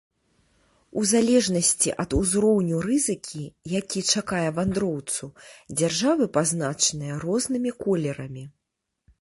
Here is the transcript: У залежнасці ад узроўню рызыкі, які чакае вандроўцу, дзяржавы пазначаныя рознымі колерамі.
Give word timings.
У 0.99 1.01
залежнасці 1.09 1.89
ад 2.03 2.15
узроўню 2.19 2.79
рызыкі, 2.87 3.41
які 3.81 3.99
чакае 4.15 4.47
вандроўцу, 4.57 5.25
дзяржавы 5.81 6.25
пазначаныя 6.39 7.13
рознымі 7.27 7.71
колерамі. 7.87 8.43